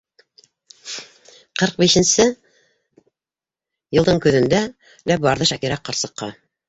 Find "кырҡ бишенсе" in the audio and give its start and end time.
1.63-2.25